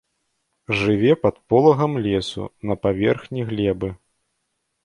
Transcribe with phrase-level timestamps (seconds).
[0.79, 3.89] Жыве пад полагам лесу на паверхні глебы.